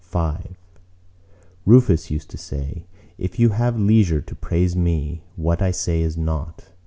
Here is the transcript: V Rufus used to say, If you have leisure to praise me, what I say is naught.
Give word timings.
V 0.03 0.55
Rufus 1.63 2.09
used 2.09 2.31
to 2.31 2.37
say, 2.39 2.87
If 3.19 3.37
you 3.37 3.49
have 3.49 3.77
leisure 3.79 4.21
to 4.21 4.33
praise 4.35 4.75
me, 4.75 5.21
what 5.35 5.61
I 5.61 5.69
say 5.69 6.01
is 6.01 6.17
naught. 6.17 6.69